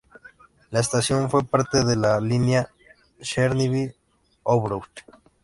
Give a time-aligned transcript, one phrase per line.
[0.71, 2.71] La estación fue parte de la línea
[3.21, 5.05] Chernihiv-Ovruch.